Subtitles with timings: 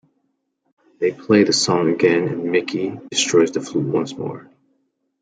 [0.99, 4.49] They play the song again and Mickey destroys the flute once more.